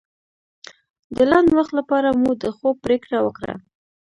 [1.15, 3.53] د لنډ وخت لپاره مو د خوب پرېکړه وکړه.